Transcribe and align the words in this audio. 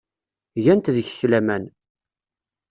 Gant 0.63 0.91
deg-k 0.95 1.19
laman. 1.31 1.63